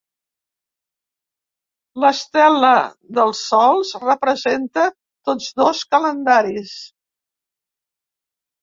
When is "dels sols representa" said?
3.19-4.89